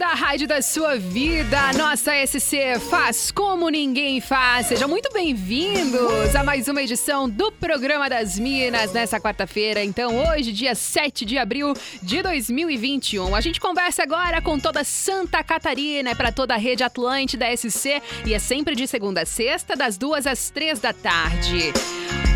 [0.00, 1.72] É a Atlântida, a rádio da sua vida.
[1.76, 4.66] Nossa SC faz como ninguém faz.
[4.66, 9.82] Sejam muito bem-vindos a mais uma edição do Programa das Minas nessa quarta-feira.
[9.82, 11.72] Então, hoje, dia 7 de abril
[12.02, 13.34] de 2021.
[13.34, 18.02] A gente conversa agora com toda Santa Catarina, é para toda a rede Atlântida SC
[18.24, 21.72] e é sempre de segunda a sexta, das duas às três da tarde.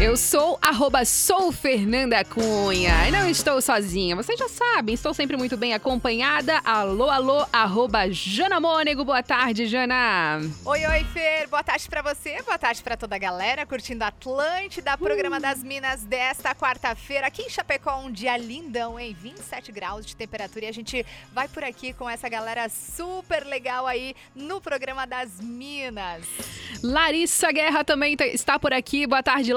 [0.02, 4.16] Eu sou arroba sou Fernanda Cunha e não estou sozinha.
[4.16, 6.58] Vocês já sabem, estou sempre muito bem acompanhada.
[6.64, 9.04] Alô, alô, arroba Jana Mônego.
[9.04, 10.40] Boa tarde, Jana.
[10.64, 11.46] Oi, oi, Fer.
[11.48, 16.02] Boa tarde pra você, boa tarde pra toda a galera curtindo Atlântida, programa das Minas
[16.02, 17.26] desta quarta-feira.
[17.26, 19.14] Aqui em Chapecó, um dia lindão, hein?
[19.20, 23.86] 27 graus de temperatura e a gente vai por aqui com essa galera super legal
[23.86, 26.24] aí no programa das Minas.
[26.82, 29.06] Larissa Guerra também tá- está por aqui.
[29.06, 29.52] Boa tarde,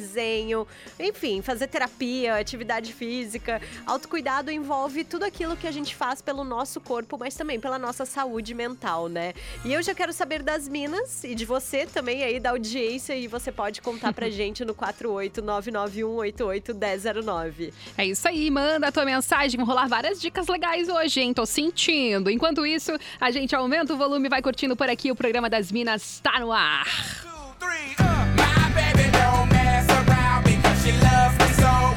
[0.99, 3.59] enfim, fazer terapia, atividade física.
[3.85, 8.05] Autocuidado envolve tudo aquilo que a gente faz pelo nosso corpo, mas também pela nossa
[8.05, 9.33] saúde mental, né?
[9.65, 13.27] E eu já quero saber das minas e de você também aí da audiência e
[13.27, 17.73] você pode contar pra gente no 48991881009.
[17.97, 21.33] É isso aí, manda a tua mensagem, vão rolar várias dicas legais hoje, hein?
[21.33, 22.29] Tô sentindo.
[22.29, 25.11] Enquanto isso, a gente aumenta o volume e vai curtindo por aqui.
[25.11, 26.85] O programa das Minas tá no ar.
[27.59, 27.95] three,
[31.67, 31.96] so,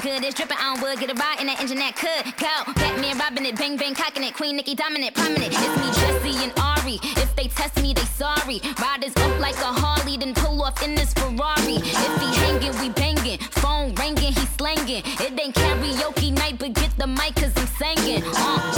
[0.00, 2.72] Good, it's dripping on wood, get a ride in that engine that could go.
[2.74, 5.52] Batman robbing it, bang bang cocking it, Queen Nicki dominant, prominent.
[5.52, 6.98] It's me, Jesse and Ari.
[7.20, 8.60] If they test me, they sorry.
[8.80, 11.76] Riders up like a Harley, then pull off in this Ferrari.
[11.82, 13.38] If he hanging, we banging.
[13.62, 15.02] Phone ringing, he slanging.
[15.04, 18.22] It ain't karaoke night, but get the mic, cause I'm singing.
[18.24, 18.73] Uh,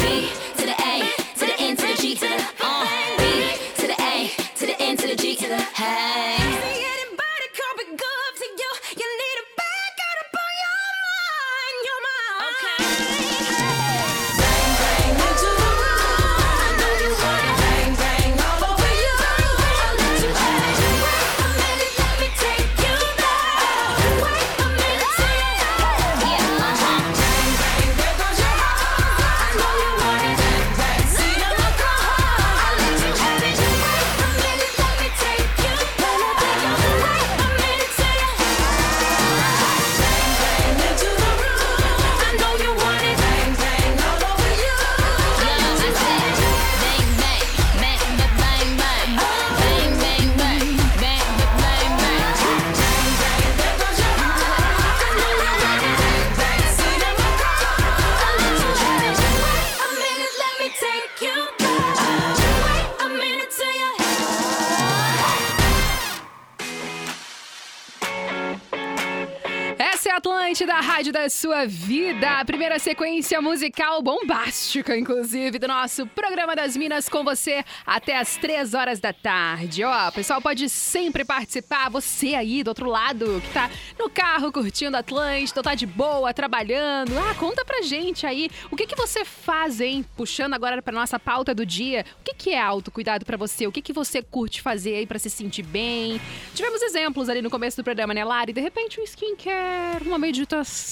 [70.97, 72.41] rádio da sua vida.
[72.41, 78.38] A primeira sequência musical bombástica, inclusive, do nosso programa das Minas com você até as
[78.38, 79.85] três horas da tarde.
[79.85, 81.91] Ó, pessoal pode sempre participar.
[81.91, 86.33] Você aí do outro lado que tá no carro curtindo Atlântida, ou tá de boa,
[86.33, 87.12] trabalhando.
[87.19, 90.03] Ah, conta pra gente aí o que que você faz, hein?
[90.17, 92.07] Puxando agora pra nossa pauta do dia.
[92.23, 93.67] O que que é autocuidado pra você?
[93.67, 96.19] O que que você curte fazer aí pra se sentir bem?
[96.55, 98.55] Tivemos exemplos ali no começo do programa, né, Lari?
[98.55, 100.86] De repente um skincare, uma meditação.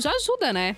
[0.00, 0.76] Já ajuda, né?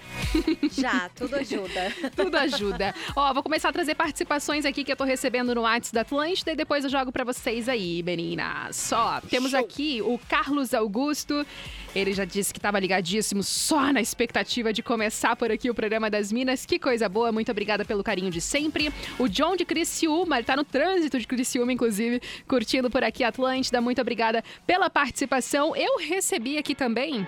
[0.71, 1.93] Já, tudo ajuda.
[2.15, 2.95] Tudo ajuda.
[3.17, 6.53] Ó, vou começar a trazer participações aqui que eu tô recebendo no WhatsApp da Atlântida
[6.53, 8.77] e depois eu jogo pra vocês aí, meninas.
[8.77, 11.47] Só, temos aqui o Carlos Augusto.
[11.95, 16.09] Ele já disse que tava ligadíssimo só na expectativa de começar por aqui o programa
[16.09, 16.65] das Minas.
[16.65, 18.93] Que coisa boa, muito obrigada pelo carinho de sempre.
[19.19, 23.29] O John de Criciúma, ele tá no trânsito de Criciúma, inclusive, curtindo por aqui a
[23.29, 23.81] Atlântida.
[23.81, 25.75] Muito obrigada pela participação.
[25.75, 27.27] Eu recebi aqui também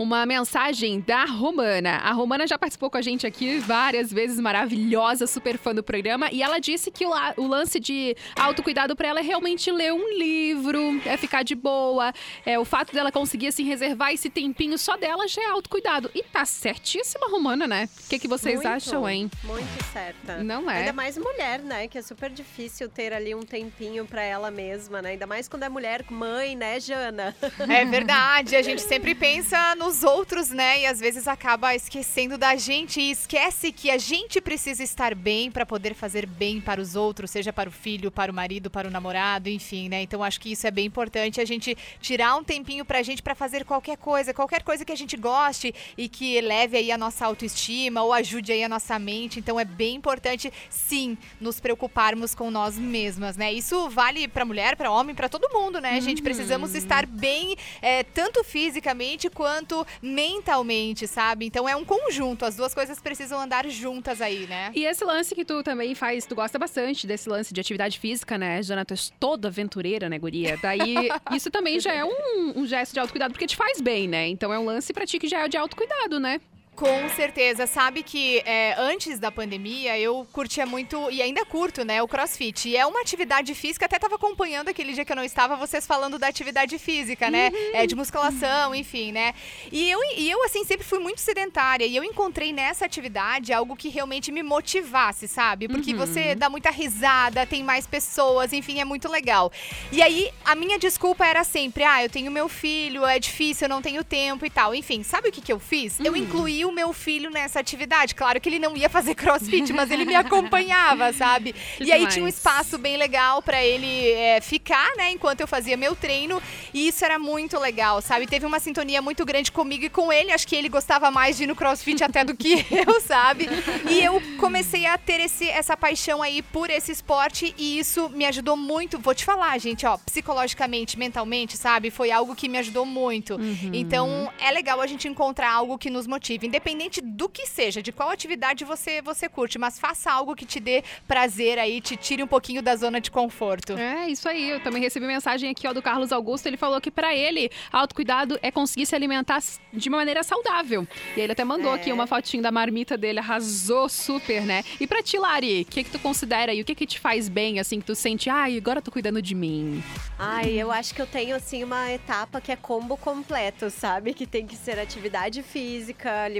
[0.00, 1.96] uma mensagem da Romana.
[1.98, 6.30] A Romana já participou com a gente aqui várias vezes, maravilhosa, super fã do programa,
[6.32, 9.92] e ela disse que o, la- o lance de autocuidado pra ela é realmente ler
[9.92, 12.14] um livro, é ficar de boa,
[12.46, 16.10] é o fato dela conseguir assim reservar esse tempinho só dela já é autocuidado.
[16.14, 17.86] E tá certíssima, Romana, né?
[18.06, 19.30] O que, que vocês Muito, acham, hein?
[19.44, 20.42] Muito certa.
[20.42, 20.78] Não é?
[20.78, 21.86] Ainda mais mulher, né?
[21.88, 25.10] Que é super difícil ter ali um tempinho pra ela mesma, né?
[25.10, 27.36] Ainda mais quando é mulher, mãe, né, Jana?
[27.68, 30.82] É verdade, a gente sempre pensa nos os outros, né?
[30.82, 35.50] E às vezes acaba esquecendo da gente e esquece que a gente precisa estar bem
[35.50, 38.86] para poder fazer bem para os outros, seja para o filho, para o marido, para
[38.86, 40.02] o namorado, enfim, né?
[40.02, 43.34] Então acho que isso é bem importante a gente tirar um tempinho pra gente para
[43.34, 47.26] fazer qualquer coisa, qualquer coisa que a gente goste e que eleve aí a nossa
[47.26, 49.40] autoestima ou ajude aí a nossa mente.
[49.40, 53.52] Então é bem importante sim nos preocuparmos com nós mesmas, né?
[53.52, 56.00] Isso vale para mulher, para homem, para todo mundo, né?
[56.00, 61.46] Gente, precisamos estar bem é, tanto fisicamente quanto mentalmente, sabe?
[61.46, 64.70] Então é um conjunto, as duas coisas precisam andar juntas aí, né?
[64.74, 68.36] E esse lance que tu também faz, tu gosta bastante desse lance de atividade física,
[68.38, 68.62] né?
[68.62, 70.58] Jana, tu és toda aventureira, né, guria?
[70.60, 74.28] Daí, isso também já é um, um gesto de autocuidado, porque te faz bem, né?
[74.28, 76.40] Então é um lance pra ti que já é de autocuidado, né?
[76.80, 77.66] Com certeza.
[77.66, 82.70] Sabe que é, antes da pandemia eu curtia muito, e ainda curto, né, o crossfit.
[82.70, 85.86] E é uma atividade física, até tava acompanhando aquele dia que eu não estava, vocês
[85.86, 87.52] falando da atividade física, né?
[87.74, 89.34] É, de musculação, enfim, né?
[89.70, 91.84] E eu, e eu, assim, sempre fui muito sedentária.
[91.84, 95.68] E eu encontrei nessa atividade algo que realmente me motivasse, sabe?
[95.68, 99.52] Porque você dá muita risada, tem mais pessoas, enfim, é muito legal.
[99.92, 103.68] E aí, a minha desculpa era sempre, ah, eu tenho meu filho, é difícil, eu
[103.68, 104.74] não tenho tempo e tal.
[104.74, 106.00] Enfim, sabe o que, que eu fiz?
[106.00, 108.14] Eu incluí o meu filho nessa atividade.
[108.14, 111.54] Claro que ele não ia fazer crossfit, mas ele me acompanhava, sabe?
[111.80, 112.14] Que e aí demais.
[112.14, 116.42] tinha um espaço bem legal pra ele é, ficar, né, enquanto eu fazia meu treino.
[116.74, 118.26] E isso era muito legal, sabe?
[118.26, 120.32] Teve uma sintonia muito grande comigo e com ele.
[120.32, 123.48] Acho que ele gostava mais de ir no crossfit até do que eu, sabe?
[123.88, 128.24] E eu comecei a ter esse, essa paixão aí por esse esporte e isso me
[128.26, 128.98] ajudou muito.
[128.98, 131.90] Vou te falar, gente, ó, psicologicamente, mentalmente, sabe?
[131.90, 133.38] Foi algo que me ajudou muito.
[133.72, 137.90] Então, é legal a gente encontrar algo que nos motive, independente do que seja, de
[137.90, 142.22] qual atividade você você curte, mas faça algo que te dê prazer aí, te tire
[142.22, 143.72] um pouquinho da zona de conforto.
[143.72, 144.50] É, isso aí.
[144.50, 146.46] Eu também recebi mensagem aqui ó, do Carlos Augusto.
[146.46, 149.42] Ele falou que pra ele, autocuidado é conseguir se alimentar
[149.72, 150.86] de uma maneira saudável.
[151.16, 154.62] E ele até mandou aqui uma fotinho da marmita dele, arrasou super, né?
[154.78, 156.60] E pra ti, Lari, o que que tu considera aí?
[156.60, 159.22] O que que te faz bem, assim, que tu sente, ai, agora eu tô cuidando
[159.22, 159.82] de mim?
[160.18, 164.12] Ai, eu acho que eu tenho assim uma etapa que é combo completo, sabe?
[164.12, 166.39] Que tem que ser atividade física, alimentação,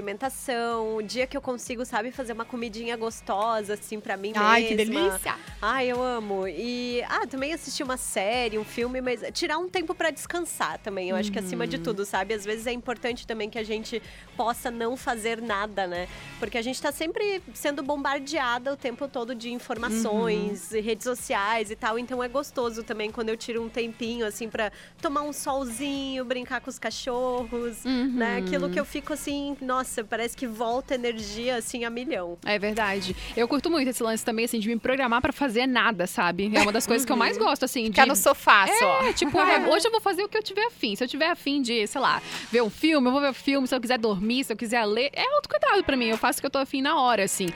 [0.95, 4.75] o dia que eu consigo, sabe, fazer uma comidinha gostosa assim pra mim Ai, que
[4.75, 5.09] mesma.
[5.09, 5.35] delícia!
[5.61, 6.47] Ai, eu amo.
[6.47, 11.09] E ah, também assistir uma série, um filme, mas tirar um tempo pra descansar também.
[11.09, 12.33] Eu acho que acima de tudo, sabe?
[12.33, 14.01] Às vezes é importante também que a gente
[14.35, 16.07] possa não fazer nada, né?
[16.39, 21.69] Porque a gente tá sempre sendo bombardeada o tempo todo de informações, e redes sociais
[21.71, 21.99] e tal.
[21.99, 26.61] Então é gostoso também quando eu tiro um tempinho assim pra tomar um solzinho, brincar
[26.61, 28.37] com os cachorros, né?
[28.37, 32.37] Aquilo que eu fico assim, nossa, parece que volta energia assim a milhão.
[32.45, 33.15] É verdade.
[33.35, 36.51] Eu curto muito esse lance também, assim, de me programar pra fazer nada, sabe?
[36.53, 37.85] É uma das coisas que eu mais gosto, assim.
[37.85, 38.09] Ficar de...
[38.09, 39.01] no sofá só.
[39.03, 40.95] É, tipo, ah, hoje eu vou fazer o que eu tiver afim.
[40.95, 43.67] Se eu tiver afim de, sei lá, ver um filme, eu vou ver o filme.
[43.67, 46.07] Se eu quiser dormir, se eu quiser ler, é autocuidado pra mim.
[46.07, 47.47] Eu faço o que eu tô afim na hora, assim.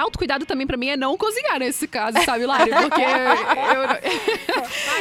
[0.00, 2.70] Autocuidado também pra mim é não cozinhar nesse caso, sabe, Lari?
[2.70, 3.02] Porque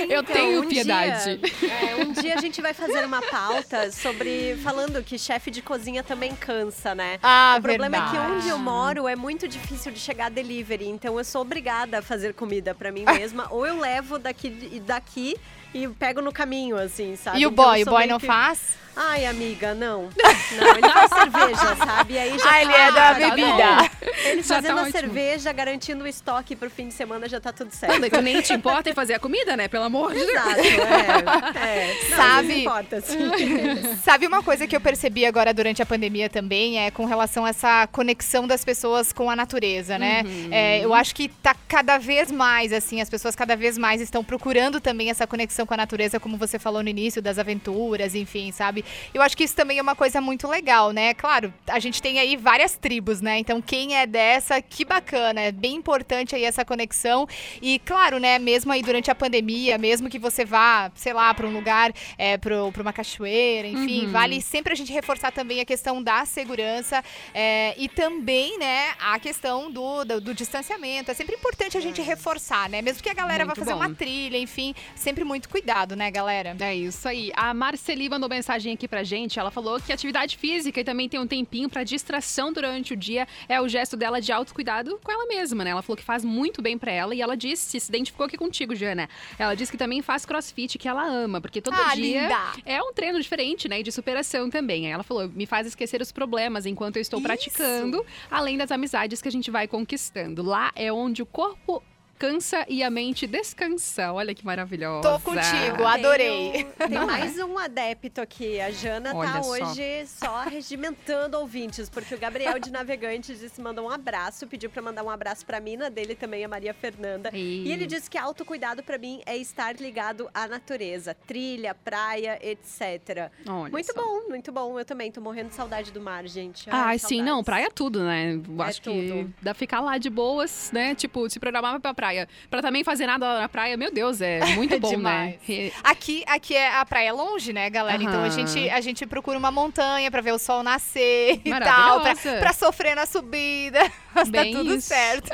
[0.10, 1.38] eu, eu tenho um piedade.
[1.38, 5.62] Dia, é, um dia a gente vai fazer uma pauta sobre falando que chefe de
[5.62, 6.65] cozinha também cansa,
[6.96, 7.20] né?
[7.24, 8.34] Ah, o problema é que verdade.
[8.38, 12.34] onde eu moro é muito difícil de chegar delivery, então eu sou obrigada a fazer
[12.34, 14.50] comida pra mim mesma, ou eu levo daqui
[14.86, 15.36] daqui
[15.74, 17.40] e pego no caminho, assim, sabe?
[17.40, 17.82] E o Então boy?
[17.84, 18.78] O boy não que- faz?
[18.96, 20.04] Ai, amiga, não.
[20.52, 22.14] Não, ele faz cerveja, sabe?
[22.14, 23.48] E aí já Ah, ele tá- é da tá bebida.
[23.48, 24.06] bom.
[24.26, 24.92] Ele Já tá fazendo a ótimo.
[25.00, 28.10] cerveja, garantindo o estoque pro fim de semana, já tá tudo Não, certo.
[28.10, 29.68] tu nem te importa em fazer a comida, né?
[29.68, 30.30] Pelo amor de Deus.
[30.32, 31.60] Exato, é.
[31.60, 31.98] é.
[32.10, 32.48] Não, Sabe?
[32.48, 33.18] Não importa, sim.
[34.04, 37.50] Sabe uma coisa que eu percebi agora durante a pandemia também é com relação a
[37.50, 40.24] essa conexão das pessoas com a natureza, né?
[40.50, 44.24] É, eu acho que tá cada vez mais, assim, as pessoas cada vez mais estão
[44.24, 48.52] procurando também essa conexão com a natureza, como você falou no início, das aventuras, enfim,
[48.52, 48.85] sabe?
[49.14, 51.14] Eu acho que isso também é uma coisa muito legal, né?
[51.14, 53.40] Claro, a gente tem aí várias tribos, né?
[53.40, 57.28] Então, quem é dessa, que bacana, é bem importante aí essa conexão.
[57.62, 61.48] E, claro, né, mesmo aí durante a pandemia, mesmo que você vá, sei lá, para
[61.48, 66.02] um lugar, é, para uma cachoeira, enfim, vale sempre a gente reforçar também a questão
[66.02, 71.12] da segurança é, e também, né, a questão do, do, do distanciamento.
[71.12, 72.82] É sempre importante a gente reforçar, né?
[72.82, 73.86] Mesmo que a galera Muito vá fazer bom.
[73.86, 76.56] uma trilha, enfim, sempre muito cuidado, né, galera?
[76.60, 77.32] É isso aí.
[77.36, 79.40] A Marceli mandou mensagem aqui pra gente.
[79.40, 83.28] Ela falou que atividade física e também tem um tempinho pra distração durante o dia
[83.50, 85.72] é o gesto dela de autocuidado com ela mesma, né?
[85.72, 88.76] Ela falou que faz muito bem pra ela e ela disse, se identificou aqui contigo,
[88.76, 89.10] Jana.
[89.40, 92.38] Ela disse que também faz crossfit, que ela ama, porque todo Ah, dia linda!
[92.66, 93.80] é um treino diferente, né?
[93.80, 94.86] E de superação também.
[94.86, 97.28] Aí ela falou, me faz esquecer os problemas enquanto eu estou Isso!
[97.28, 100.44] praticando, além das amizades que a gente vai conquistando.
[100.44, 101.82] Lá é onde o corpo
[102.18, 104.12] cansa e a mente descansa.
[104.14, 105.02] Olha que maravilhosa.
[105.10, 106.52] Tô contigo, adorei.
[106.78, 108.60] Tenho- Tem mais um adepto aqui.
[108.62, 109.50] A Jana Olha tá só.
[109.52, 114.82] hoje só regimentando ouvintes, porque o Gabriel de Navegantes disse mandou um abraço, pediu pra
[114.82, 117.30] mandar um abraço pra mina dele também, a Maria Fernanda.
[117.34, 117.64] Ih.
[117.66, 123.30] E ele disse que autocuidado pra mim é estar ligado à natureza, trilha, praia, etc.
[123.48, 124.02] Olha muito só.
[124.02, 124.80] bom, muito bom.
[124.80, 126.70] Eu também tô morrendo de saudade do mar, gente.
[126.70, 128.36] Ai, sim, não, praia é tudo, né?
[128.58, 129.34] É acho que tudo.
[129.42, 130.96] dá pra ficar lá de boas, né?
[130.96, 132.05] Tipo, se programar pra praia.
[132.50, 135.36] Pra também fazer nada lá na praia, meu Deus, é muito bom, né?
[135.84, 138.02] Aqui, aqui é a praia é longe, né, galera?
[138.04, 142.02] Então a gente, a gente procura uma montanha pra ver o sol nascer e tal,
[142.02, 143.80] pra, pra sofrer na subida.
[144.16, 144.88] Tá Bem tudo isso.
[144.88, 145.30] certo.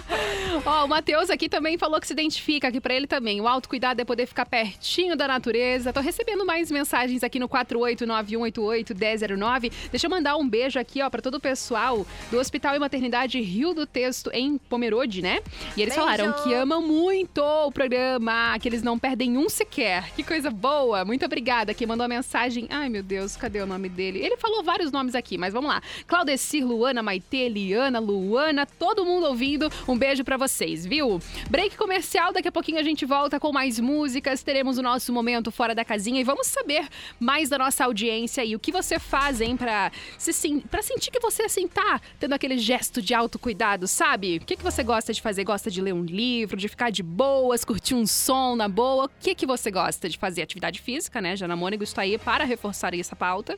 [0.64, 3.38] Ó, o Matheus aqui também falou que se identifica aqui pra ele também.
[3.40, 5.92] O autocuidado é poder ficar pertinho da natureza.
[5.92, 9.72] Tô recebendo mais mensagens aqui no 48918811009.
[9.90, 13.40] Deixa eu mandar um beijo aqui, ó, pra todo o pessoal do Hospital e Maternidade
[13.40, 15.40] Rio do Texto em Pomerode, né?
[15.76, 16.08] E eles Beijo.
[16.08, 20.10] falaram que amam muito o programa, que eles não perdem um sequer.
[20.14, 21.04] Que coisa boa.
[21.04, 21.74] Muito obrigada.
[21.74, 22.66] Quem mandou a mensagem.
[22.70, 24.20] Ai, meu Deus, cadê o nome dele?
[24.20, 25.82] Ele falou vários nomes aqui, mas vamos lá.
[26.06, 29.68] Claudecir, Luana, Maitê, Liana, Luana, todo mundo ouvindo.
[29.88, 31.20] Um beijo pra vocês, viu?
[31.50, 34.42] Break comercial, daqui a pouquinho a gente volta com mais músicas.
[34.42, 36.86] Teremos o nosso momento fora da casinha e vamos saber
[37.18, 41.10] mais da nossa audiência e o que você faz, hein, pra, se, sen- pra sentir
[41.10, 44.38] que você assim tá tendo aquele gesto de autocuidado, sabe?
[44.38, 45.44] O que, que você gosta de fazer?
[45.44, 49.04] Gosta de ler um livro, de ficar de boas, curtir um som na boa?
[49.06, 50.42] O que, que você gosta de fazer?
[50.42, 51.36] Atividade física, né?
[51.36, 53.56] Jana Mônigo está aí para reforçar essa pauta.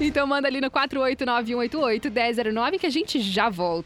[0.00, 3.85] Então manda ali no 48918811009 que a gente já volta.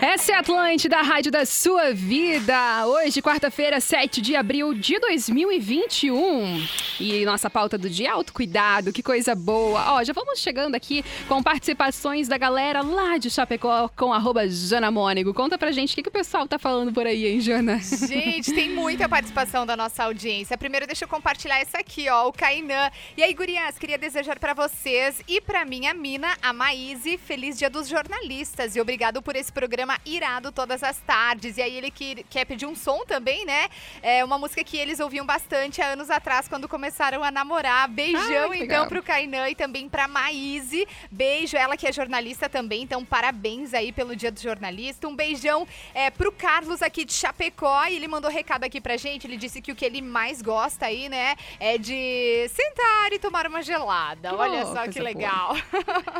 [0.00, 2.86] Essa é a Atlântida, a rádio da sua vida.
[2.86, 6.66] Hoje, quarta-feira, 7 de abril de 2021.
[6.98, 9.92] E nossa pauta do dia, autocuidado, que coisa boa.
[9.92, 14.90] Ó, já vamos chegando aqui com participações da galera lá de Chapecó com arroba Jana
[14.90, 15.34] Mônigo.
[15.34, 17.78] Conta pra gente o que, que o pessoal tá falando por aí, hein, Jana?
[17.78, 20.56] Gente, tem muita participação da nossa audiência.
[20.56, 22.90] Primeiro, deixa eu compartilhar essa aqui, ó, o Kainan.
[23.18, 27.68] E aí, gurias, queria desejar pra vocês e pra minha mina, a Maíse, feliz dia
[27.68, 28.74] dos jornalistas.
[28.74, 31.56] E obrigado por esse programa irado todas as tardes.
[31.56, 33.68] E aí, ele que, quer pedir um som também, né?
[34.02, 37.88] É uma música que eles ouviam bastante há anos atrás, quando começaram a namorar.
[37.88, 40.86] Beijão, Ah, que então, pro Kainan e também pra Maíse.
[41.10, 45.08] Beijo, ela que é jornalista também, então parabéns aí pelo Dia do Jornalista.
[45.08, 49.26] Um beijão é, pro Carlos aqui de Chapecó, e ele mandou recado aqui pra gente,
[49.26, 53.46] ele disse que o que ele mais gosta aí, né, é de sentar e tomar
[53.46, 54.34] uma gelada.
[54.34, 55.04] Olha Oh, só que boa.
[55.04, 55.56] legal.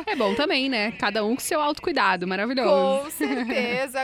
[0.05, 0.91] É bom também, né?
[0.93, 3.03] Cada um com seu autocuidado, maravilhoso.
[3.03, 3.53] Com certeza,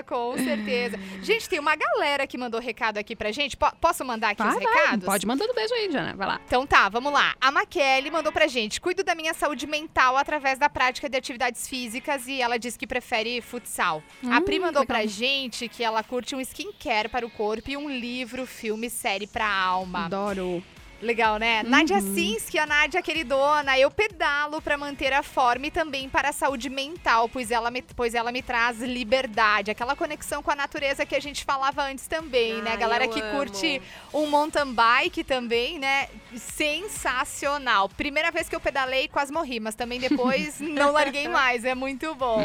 [0.03, 0.97] com certeza.
[1.21, 3.55] Gente, tem uma galera que mandou recado aqui pra gente.
[3.57, 5.05] Po- posso mandar aqui Vai, os vai, recados?
[5.05, 6.15] pode mandando beijo aí, Jana.
[6.15, 6.41] Vai lá.
[6.45, 7.35] Então tá, vamos lá.
[7.41, 11.67] A Maquele mandou pra gente: cuido da minha saúde mental através da prática de atividades
[11.67, 14.01] físicas e ela diz que prefere futsal.
[14.23, 14.85] a Hum, Pri mandou legal.
[14.85, 19.27] pra gente que ela curte um skincare para o corpo e um livro, filme, série
[19.27, 20.05] pra alma.
[20.05, 20.63] Adoro.
[21.01, 21.61] Legal, né?
[21.61, 21.69] Uhum.
[21.69, 26.31] Nádia Sinsky, a Nádia queridona, eu pedalo pra manter a forma e também para a
[26.31, 31.05] saúde mental, pois ela me, pois ela me traz liberdade, aquela conexão com a natureza
[31.05, 32.75] que a gente falava antes também, né?
[32.77, 33.31] Galera que amo.
[33.31, 33.81] curte
[34.11, 36.09] um mountain bike também, né?
[36.35, 37.89] Sensacional.
[37.89, 42.15] Primeira vez que eu pedalei, quase morri, mas também depois não larguei mais, é muito
[42.15, 42.39] bom.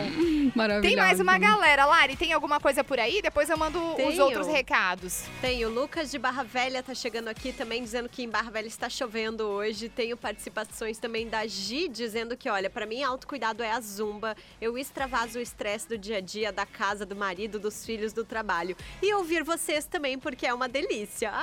[0.55, 0.95] Maravilhoso.
[0.95, 3.23] Tem mais uma galera, Lari, tem alguma coisa por aí?
[3.23, 4.25] Depois eu mando os Tenho.
[4.25, 5.25] outros recados.
[5.41, 8.67] Tem o Lucas de Barra Velha tá chegando aqui também dizendo que em Barra Velha
[8.67, 9.89] está chovendo hoje.
[9.89, 14.37] Tenho participações também da Gi dizendo que, olha, pra mim autocuidado é a zumba.
[14.61, 18.25] Eu extravaso o estresse do dia a dia, da casa, do marido, dos filhos, do
[18.25, 18.77] trabalho.
[19.03, 21.31] E ouvir vocês também, porque é uma delícia.
[21.33, 21.43] Ah,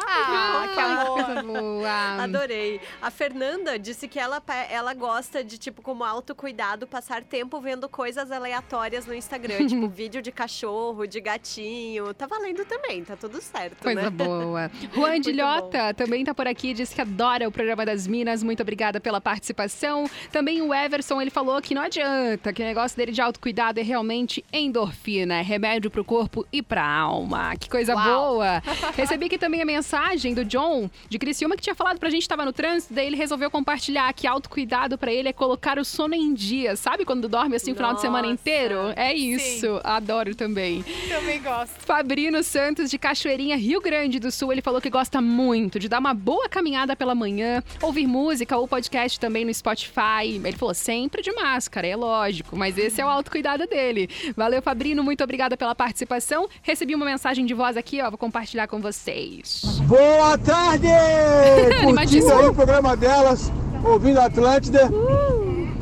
[0.67, 1.23] Ai, que amor.
[1.25, 1.89] Coisa boa.
[2.23, 2.81] Adorei.
[3.01, 8.31] A Fernanda disse que ela, ela gosta de, tipo, como autocuidado, passar tempo vendo coisas
[8.31, 9.67] aleatórias no Instagram.
[9.67, 12.13] tipo, vídeo de cachorro, de gatinho.
[12.13, 14.09] Tá valendo também, tá tudo certo, Coisa né?
[14.09, 14.71] boa.
[14.93, 18.43] Juan Muito de Lhota também tá por aqui, diz que adora o programa das Minas.
[18.43, 20.09] Muito obrigada pela participação.
[20.31, 23.83] Também o Everson, ele falou que não adianta, que o negócio dele de autocuidado é
[23.83, 27.55] realmente endorfina, é remédio pro corpo e pra alma.
[27.55, 28.35] Que coisa Uau.
[28.35, 28.63] boa.
[28.95, 32.29] Recebi aqui também a mensagem do John de Criciúma que tinha falado pra gente que
[32.29, 36.13] tava no trânsito, daí ele resolveu compartilhar que autocuidado pra ele é colocar o sono
[36.15, 36.75] em dia.
[36.75, 38.93] Sabe quando dorme assim o final de semana inteiro?
[38.95, 39.79] É isso.
[39.83, 40.83] Adoro também.
[41.07, 41.79] Também gosto.
[41.79, 45.99] Fabrino Santos, de Cachoeirinha, Rio Grande do Sul, ele falou que gosta muito de dar
[45.99, 50.39] uma boa caminhada caminhada pela manhã, ouvir música ou podcast também no Spotify.
[50.43, 54.09] Ele falou sempre de máscara, é lógico, mas esse é o autocuidado dele.
[54.35, 56.47] Valeu, Fabrino, muito obrigada pela participação.
[56.61, 59.61] Recebi uma mensagem de voz aqui, ó, vou compartilhar com vocês.
[59.87, 60.87] Boa tarde!
[61.83, 63.51] Curtindo aí o programa delas,
[63.83, 64.89] ouvindo a Atlântida.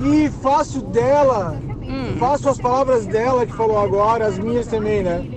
[0.02, 1.60] E faço dela,
[2.20, 5.37] faço as palavras dela que falou agora, as minhas também, né?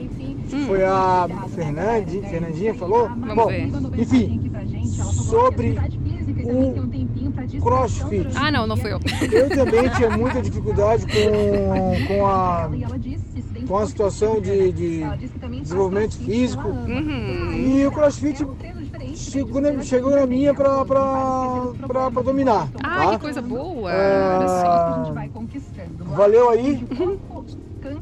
[0.67, 3.09] Foi a Fernandi, Fernandinha falou?
[3.09, 3.71] Vamos Bom, ver.
[3.99, 4.51] enfim,
[4.97, 5.79] sobre
[6.45, 8.29] o crossfit.
[8.35, 9.01] Ah, não, não fui eu.
[9.33, 12.71] Eu também tinha muita dificuldade com, com, a,
[13.67, 15.05] com a situação de, de
[15.63, 16.69] desenvolvimento físico.
[17.55, 18.45] E o crossfit
[19.15, 22.69] chegou na, chegou na minha pra dominar.
[22.83, 23.11] Ah, tá?
[23.13, 23.93] que coisa boa.
[23.93, 24.39] É.
[26.17, 26.85] Valeu aí.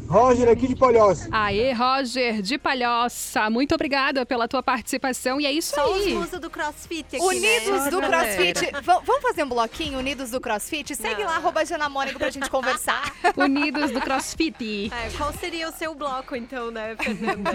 [0.08, 1.28] Roger aqui de Palhoça.
[1.30, 5.38] Aê, Roger de Palhoça, muito obrigada pela tua participação.
[5.38, 6.14] E é isso Só os aí.
[6.14, 7.90] musas do crossfit aqui, Unidos né?
[7.90, 8.00] do.
[8.00, 8.70] CrossFit.
[8.82, 10.96] Va- Vamos fazer um bloquinho, Unidos do CrossFit?
[10.96, 13.02] Segue lá, arroba Jana Mônica pra gente conversar.
[13.36, 14.90] Unidos do CrossFit.
[14.92, 17.50] É, qual seria o seu bloco, então, né, Fernanda?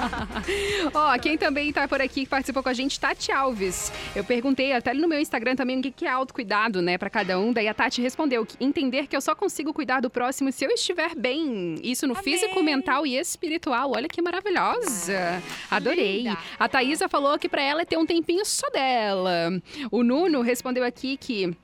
[0.94, 3.92] Ó, quem também tá por aqui, que participou com a gente, Tati Alves.
[4.16, 7.10] Eu perguntei até ali no meu Instagram também o que que é autocuidado, né, pra
[7.10, 7.52] cada um.
[7.52, 10.70] Daí a Tati respondeu que entender que eu só consigo cuidar do próximo se eu
[10.70, 11.81] estiver bem.
[11.82, 13.92] Isso no físico, mental e espiritual.
[13.94, 15.42] Olha que maravilhosa.
[15.70, 16.22] Adorei.
[16.22, 16.38] linda.
[16.58, 19.50] A Thaísa falou que pra ela é ter um tempinho só dela.
[19.90, 21.56] O Nuno respondeu aqui que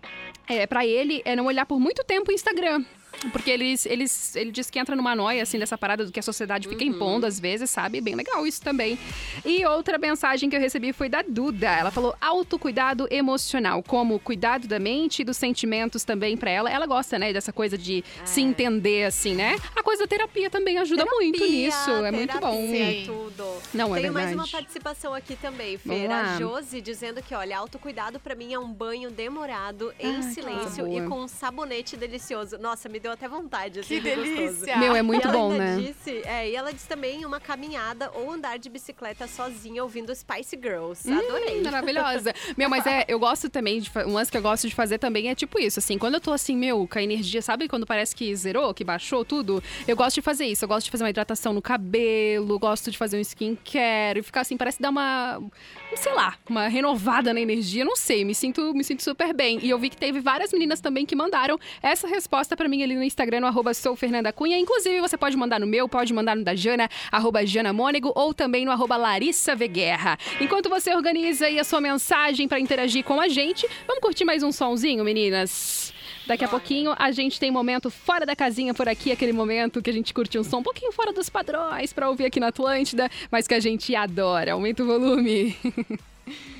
[0.49, 2.85] é, para ele é não olhar por muito tempo o Instagram.
[3.33, 6.23] Porque eles, eles, ele diz que entra numa noia, assim, dessa parada do que a
[6.23, 8.01] sociedade fica impondo às vezes, sabe?
[8.01, 8.99] Bem legal isso também.
[9.45, 11.69] E outra mensagem que eu recebi foi da Duda.
[11.69, 16.71] Ela falou autocuidado emocional, como cuidado da mente e dos sentimentos também pra ela.
[16.71, 19.57] Ela gosta, né, dessa coisa de se entender, assim, né?
[19.75, 21.91] A coisa da terapia também ajuda muito Terapia, nisso.
[21.91, 22.55] É muito bom.
[22.69, 23.03] Sim.
[23.07, 23.45] tudo.
[23.75, 24.35] Não, é Tenho mais verdade.
[24.35, 26.35] uma participação aqui também, lá.
[26.35, 30.87] A Josi dizendo que, olha, autocuidado pra mim é um banho demorado, em Ah, silêncio
[30.93, 32.59] e com um sabonete delicioso.
[32.59, 34.77] Nossa, me deu até vontade, assim, Que delícia.
[34.77, 35.77] Meu, é muito e ela bom, ainda né?
[35.83, 40.59] Disse, é, e ela disse também uma caminhada ou andar de bicicleta sozinha ouvindo Spice
[40.61, 41.09] Girls.
[41.09, 41.63] Hum, Adorei.
[41.63, 42.35] Maravilhosa.
[42.57, 43.91] Meu, mas é, eu gosto também de.
[44.07, 46.33] Um lance que eu gosto de fazer também é tipo isso, assim, quando eu tô
[46.33, 49.63] assim, meu, com a energia, sabe quando parece que zerou, que baixou tudo?
[49.87, 50.65] Eu gosto de fazer isso.
[50.65, 54.43] Eu gosto de fazer uma hidratação no cabelo, gosto de fazer um skincare e ficar
[54.43, 55.41] assim, parece dar uma.
[55.97, 59.59] Sei lá, uma renovada na energia, não sei, me sinto, me sinto super bem.
[59.63, 62.95] E eu vi que teve várias meninas também que mandaram essa resposta pra mim ali
[62.99, 64.59] no Instagram, no arroba sou Fernanda Cunha.
[64.59, 68.35] Inclusive, você pode mandar no meu, pode mandar no da Jana, arroba Jana Mônego, ou
[68.35, 70.19] também no arroba Larissa Veguerra.
[70.41, 74.43] Enquanto você organiza aí a sua mensagem pra interagir com a gente, vamos curtir mais
[74.43, 75.95] um sonzinho, meninas?
[76.27, 79.89] Daqui a pouquinho a gente tem momento fora da casinha por aqui, aquele momento que
[79.89, 83.11] a gente curte um som um pouquinho fora dos padrões pra ouvir aqui na Atlântida,
[83.31, 84.53] mas que a gente adora.
[84.53, 85.57] Aumenta o volume.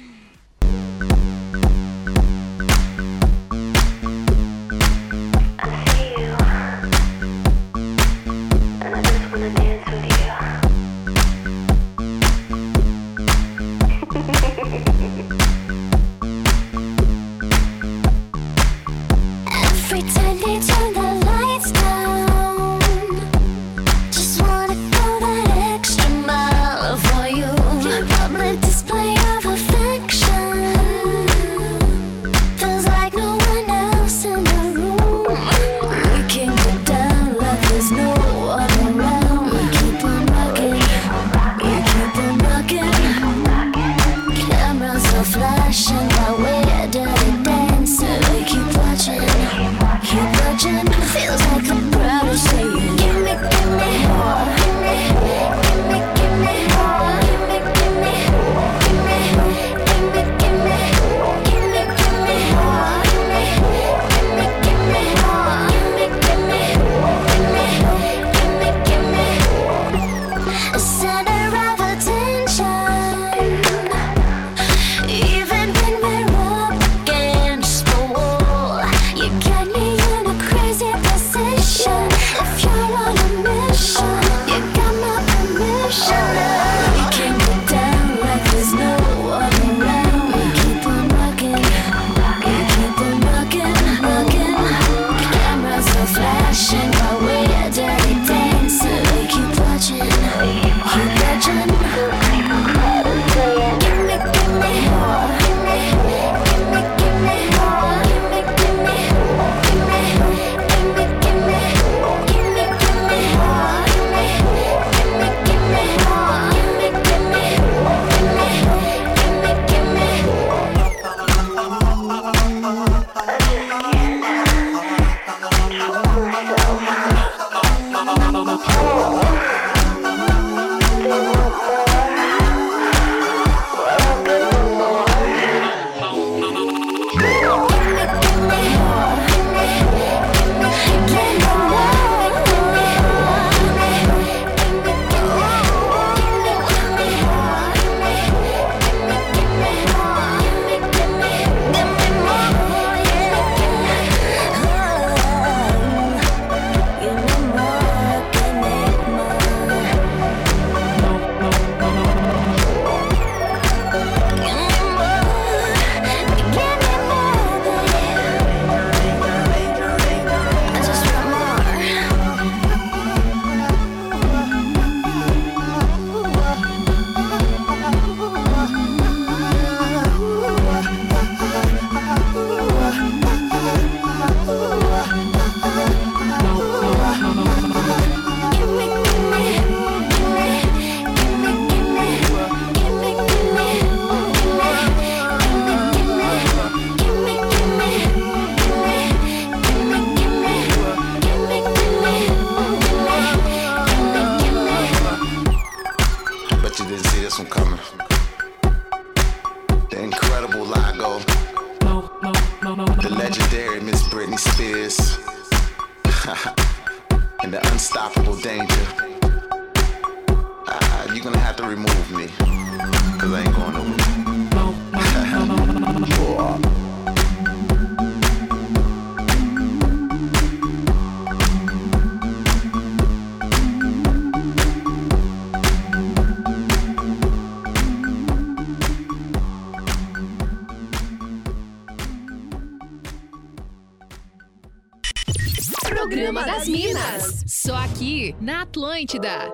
[248.41, 249.53] na Atlântida.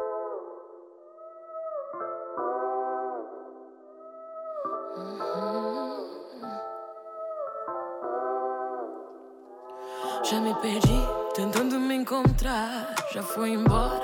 [10.24, 11.00] Já me perdi
[11.34, 12.94] tentando me encontrar.
[13.12, 14.03] Já fui embora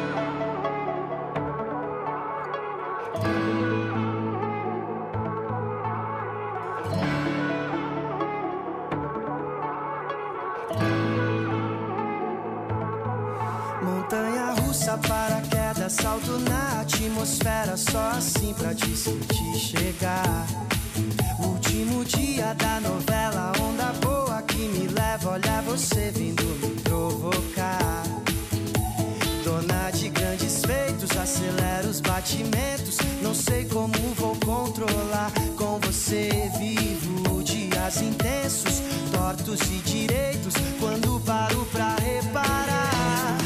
[36.11, 38.81] Você vivo dias intensos,
[39.13, 40.53] tortos e direitos.
[40.77, 43.37] Quando paro pra reparar,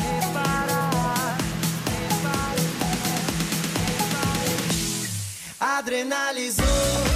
[0.00, 1.36] reparar.
[5.58, 7.11] Adrenalizou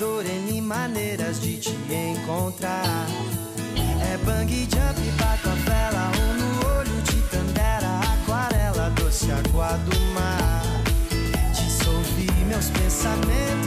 [0.00, 3.06] voador N maneiras de te encontrar.
[4.10, 10.62] É bang jump, bato vela, ou no olho de tandera, aquarela, doce água do mar.
[11.52, 13.59] Dissolvi meus pensamentos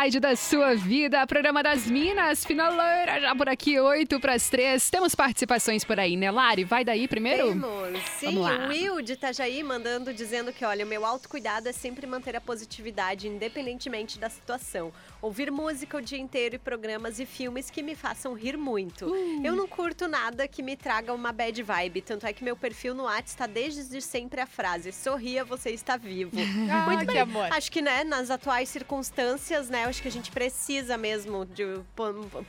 [0.00, 4.90] Da sua vida, programa das Minas, finaleira já por aqui, 8 para as 3.
[4.90, 6.64] Temos participações por aí, né, Lari?
[6.64, 7.48] Vai daí primeiro?
[7.48, 8.00] Temos.
[8.18, 12.36] Sim, o Will de Itajaí mandando dizendo que, olha, o meu autocuidado é sempre manter
[12.36, 14.92] a positividade, independentemente da situação.
[15.22, 19.06] Ouvir música o dia inteiro e programas e filmes que me façam rir muito.
[19.06, 19.40] Uh.
[19.44, 22.94] Eu não curto nada que me traga uma bad vibe, tanto é que meu perfil
[22.94, 26.30] no WhatsApp está desde sempre a frase: sorria, você está vivo.
[26.70, 27.20] Ah, muito que bem.
[27.22, 27.48] amor.
[27.52, 31.64] Acho que, né, nas atuais circunstâncias, né, acho que a gente precisa mesmo de
[31.96, 32.44] po-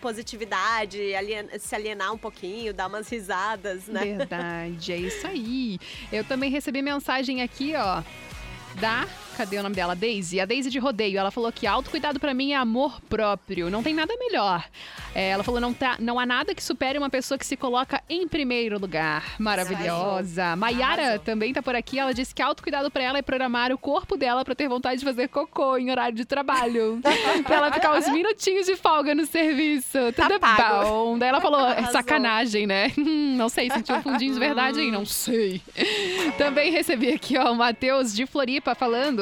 [0.55, 4.01] positividade, alien- se alienar um pouquinho, dar umas risadas, né?
[4.17, 5.79] Verdade, é isso aí.
[6.11, 8.01] Eu também recebi mensagem aqui, ó,
[8.79, 9.07] da.
[9.37, 9.95] Cadê o nome dela?
[9.95, 10.39] Daisy.
[10.39, 11.17] A Daisy de Rodeio.
[11.17, 13.69] Ela falou que autocuidado pra mim é amor próprio.
[13.69, 14.65] Não tem nada melhor.
[15.15, 18.01] É, ela falou: não, tá, não há nada que supere uma pessoa que se coloca
[18.09, 19.35] em primeiro lugar.
[19.39, 20.55] Maravilhosa.
[20.55, 21.97] Maiara também tá por aqui.
[21.97, 25.05] Ela disse que autocuidado pra ela é programar o corpo dela pra ter vontade de
[25.05, 26.99] fazer cocô em horário de trabalho.
[27.45, 29.97] pra ela ficar uns minutinhos de folga no serviço.
[30.15, 30.85] Tudo é pago.
[30.85, 31.17] bom.
[31.17, 32.91] Daí ela falou: é sacanagem, né?
[32.97, 35.61] não sei, sentiu um fundinho de verdade aí, não sei.
[36.37, 39.20] Também recebi aqui, ó, o Matheus de Floripa falando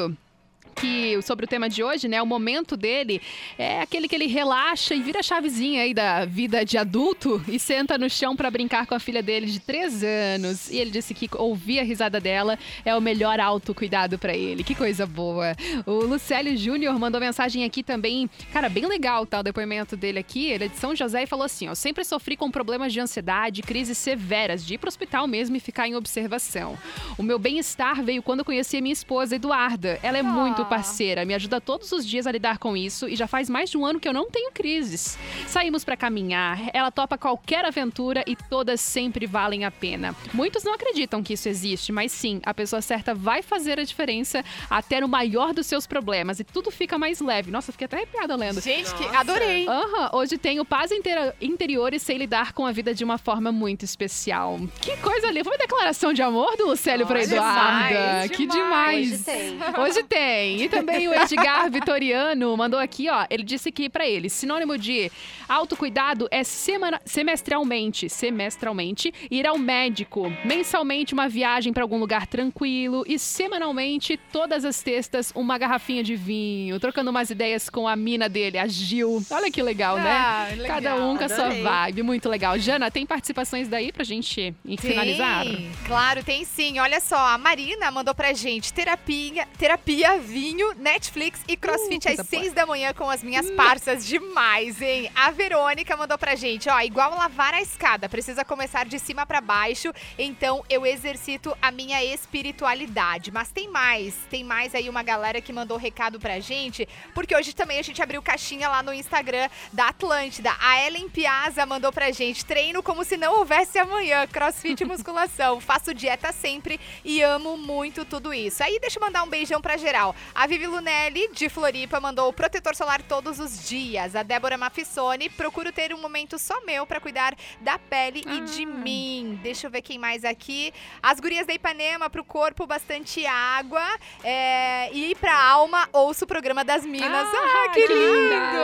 [0.79, 3.21] que sobre o tema de hoje, né, o momento dele
[3.57, 7.59] é aquele que ele relaxa e vira a chavezinha aí da vida de adulto e
[7.59, 10.69] senta no chão pra brincar com a filha dele de três anos.
[10.69, 14.63] E ele disse que ouvir a risada dela é o melhor autocuidado pra ele.
[14.63, 15.55] Que coisa boa.
[15.85, 20.49] O Lucélio Júnior mandou mensagem aqui também, cara, bem legal tá, o depoimento dele aqui.
[20.49, 23.61] Ele é de São José e falou assim, ó, sempre sofri com problemas de ansiedade,
[23.61, 26.77] crises severas, de ir pro hospital mesmo e ficar em observação.
[27.17, 29.99] O meu bem-estar veio quando eu conheci a minha esposa, Eduarda.
[30.01, 33.27] Ela é muito parceira, me ajuda todos os dias a lidar com isso e já
[33.27, 35.17] faz mais de um ano que eu não tenho crises.
[35.47, 40.15] Saímos pra caminhar, ela topa qualquer aventura e todas sempre valem a pena.
[40.33, 44.43] Muitos não acreditam que isso existe, mas sim, a pessoa certa vai fazer a diferença
[44.69, 47.51] até no maior dos seus problemas e tudo fica mais leve.
[47.51, 48.61] Nossa, fiquei até arrepiada lendo.
[48.61, 49.67] Gente, que adorei.
[49.67, 53.51] Aham, hoje tenho paz intera- interior e sei lidar com a vida de uma forma
[53.51, 54.59] muito especial.
[54.81, 55.43] Que coisa ali.
[55.43, 57.87] Foi uma declaração de amor do Lucélio pra Nossa, Eduarda.
[57.89, 58.59] demais, que demais.
[59.05, 59.11] demais.
[59.11, 59.83] Hoje tem.
[59.83, 60.48] Hoje tem.
[60.57, 63.25] E também o Edgar Vitoriano mandou aqui, ó.
[63.29, 65.11] Ele disse que pra ele, sinônimo de
[65.47, 73.03] autocuidado é semana, semestralmente, semestralmente, ir ao médico, mensalmente uma viagem pra algum lugar tranquilo
[73.07, 78.29] e semanalmente, todas as textas, uma garrafinha de vinho, trocando umas ideias com a mina
[78.29, 79.23] dele, a Gil.
[79.29, 80.11] Olha que legal, né?
[80.11, 80.67] Ah, legal.
[80.67, 82.03] Cada um com a sua vibe.
[82.03, 82.57] Muito legal.
[82.59, 85.45] Jana, tem participações daí pra gente finalizar?
[85.85, 86.79] Claro, tem sim.
[86.79, 92.21] Olha só, a Marina mandou pra gente terapia, terapia vinho vinho, Netflix e crossfit Uh,
[92.21, 94.05] às 6 da manhã com as minhas parças.
[94.05, 95.11] Demais, hein?
[95.13, 99.41] A Verônica mandou pra gente, ó, igual lavar a escada, precisa começar de cima pra
[99.41, 103.31] baixo, então eu exercito a minha espiritualidade.
[103.31, 107.53] Mas tem mais, tem mais aí uma galera que mandou recado pra gente, porque hoje
[107.53, 110.55] também a gente abriu caixinha lá no Instagram da Atlântida.
[110.61, 115.59] A Ellen Piazza mandou pra gente, treino como se não houvesse amanhã, crossfit e musculação,
[115.59, 118.63] faço dieta sempre e amo muito tudo isso.
[118.63, 120.15] Aí deixa eu mandar um beijão pra geral.
[120.33, 124.15] A Vivi Lunelli, de Floripa, mandou protetor solar todos os dias.
[124.15, 128.65] A Débora Mafissone, procuro ter um momento só meu pra cuidar da pele e de
[128.65, 129.37] mim.
[129.43, 130.71] Deixa eu ver quem mais aqui.
[131.03, 133.83] As gurias da Ipanema, pro corpo, bastante água.
[134.23, 137.27] É, e pra alma, ouço o programa das Minas.
[137.33, 138.59] Ah, que, que lindo!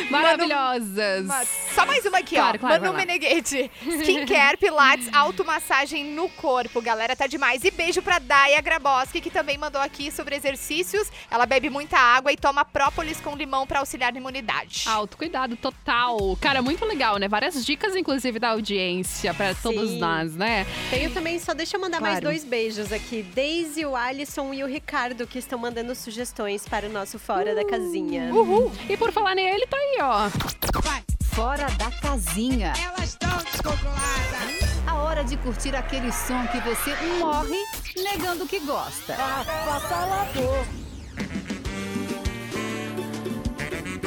[0.10, 1.26] Maravilhosas.
[1.74, 2.60] Só mais uma aqui, Claro, ó.
[2.60, 2.96] claro, Manu.
[2.96, 3.70] Meneghetti.
[4.02, 6.80] Skincare, pilates, automassagem no corpo.
[6.80, 7.62] Galera, tá demais.
[7.64, 11.08] E beijo pra Daya Graboski, que também mandou aqui sobre exercícios.
[11.30, 14.84] Ela bebe muita água e toma própolis com limão pra auxiliar na imunidade.
[14.86, 16.36] Autocuidado total.
[16.40, 17.28] Cara, muito legal, né?
[17.28, 20.66] Várias dicas, inclusive, da audiência pra todos nós, né?
[20.90, 22.26] Tenho também, só deixa eu mandar mais Claro.
[22.26, 23.22] dois beijos aqui.
[23.22, 27.64] Daisy, o Alisson e o Ricardo, que estão mandando sugestões para o nosso Fora da
[27.64, 28.32] Casinha.
[28.34, 28.70] Uhul.
[28.88, 30.30] E por falar nele, tá aí, ó.
[31.34, 32.72] Fora da casinha.
[32.82, 34.80] Elas estão descontroladas.
[34.86, 37.56] A hora de curtir aquele som que você morre
[38.02, 39.16] negando que gosta.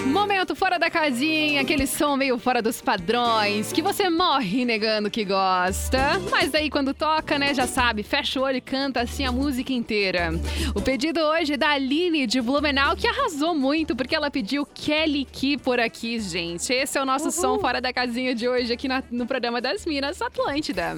[0.06, 5.24] Momento fora da casinha, aquele som meio fora dos padrões, que você morre negando que
[5.26, 6.20] gosta.
[6.30, 9.72] Mas daí quando toca, né, já sabe, fecha o olho e canta assim a música
[9.74, 10.32] inteira.
[10.76, 15.26] O pedido hoje é da Aline de Blumenau, que arrasou muito, porque ela pediu Kelly
[15.26, 16.72] Key por aqui, gente.
[16.72, 19.86] Esse é o nosso som fora da casinha de hoje aqui na- no programa das
[19.86, 20.98] Minas Atlântida.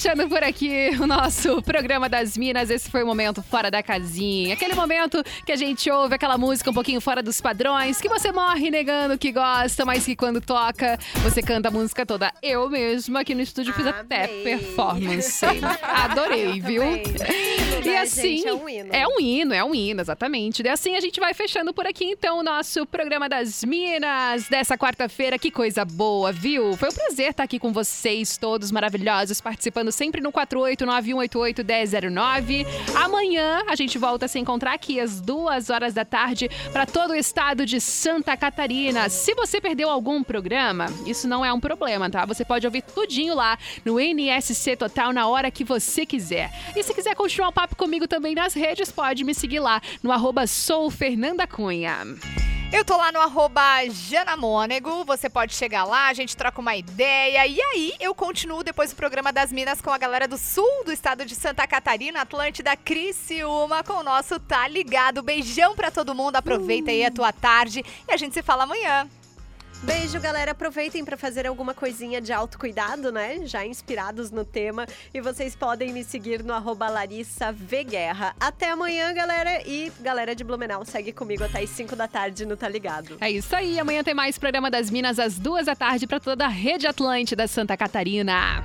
[0.00, 2.70] Fechando por aqui o nosso programa das Minas.
[2.70, 4.54] Esse foi o momento fora da casinha.
[4.54, 8.32] Aquele momento que a gente ouve aquela música um pouquinho fora dos padrões, que você
[8.32, 12.32] morre negando que gosta, mas que quando toca, você canta a música toda.
[12.42, 15.44] Eu mesma aqui no estúdio fiz até performance.
[15.84, 16.82] Adorei, viu?
[16.82, 18.48] E né, assim, gente?
[18.48, 18.88] É um hino.
[18.94, 20.62] é um hino, é um hino, exatamente.
[20.62, 24.78] E assim a gente vai fechando por aqui, então, o nosso programa das Minas dessa
[24.78, 25.38] quarta-feira.
[25.38, 26.74] Que coisa boa, viu?
[26.78, 32.66] Foi um prazer estar aqui com vocês, todos maravilhosos, participando sempre no 489-188-1009.
[32.94, 37.12] Amanhã a gente volta a se encontrar aqui às duas horas da tarde para todo
[37.12, 39.08] o estado de Santa Catarina.
[39.08, 42.24] Se você perdeu algum programa, isso não é um problema, tá?
[42.26, 46.50] Você pode ouvir tudinho lá no NSC Total na hora que você quiser.
[46.76, 50.12] E se quiser continuar o papo comigo também nas redes, pode me seguir lá no
[50.12, 52.06] arroba soufernandacunha.
[52.72, 53.60] Eu tô lá no arroba
[55.04, 57.44] você pode chegar lá, a gente troca uma ideia.
[57.44, 60.92] E aí, eu continuo depois do programa das Minas com a galera do sul do
[60.92, 65.20] estado de Santa Catarina, Atlântida, Criciúma, com o nosso Tá Ligado.
[65.20, 69.08] Beijão pra todo mundo, aproveita aí a tua tarde e a gente se fala amanhã.
[69.82, 70.50] Beijo, galera.
[70.50, 73.46] Aproveitem para fazer alguma coisinha de autocuidado, né?
[73.46, 74.86] Já inspirados no tema.
[75.12, 78.34] E vocês podem me seguir no arroba Larissa V Guerra.
[78.38, 79.62] Até amanhã, galera.
[79.66, 83.16] E galera de Blumenau, segue comigo até as 5 da tarde no Tá Ligado.
[83.20, 86.44] É isso aí, amanhã tem mais programa das Minas às duas da tarde para toda
[86.44, 88.62] a Rede Atlântida Santa Catarina.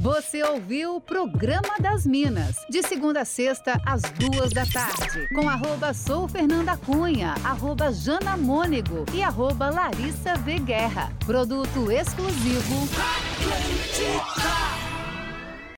[0.00, 5.46] Você ouviu o Programa das Minas, de segunda a sexta, às duas da tarde, com
[5.46, 11.10] arroba sou Fernanda Cunha, arroba Jana Mônego e arroba Larissa V Guerra.
[11.26, 12.88] Produto exclusivo.
[12.94, 14.89] Atlântica.